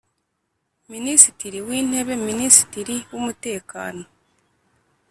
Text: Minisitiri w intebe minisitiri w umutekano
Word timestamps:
Minisitiri 0.91 1.57
w 1.67 1.69
intebe 1.79 2.13
minisitiri 2.27 2.95
w 3.11 3.13
umutekano 3.19 4.03